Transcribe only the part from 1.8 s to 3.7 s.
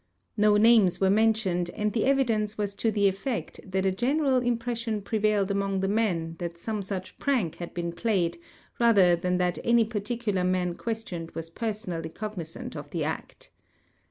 the evidence was to the effect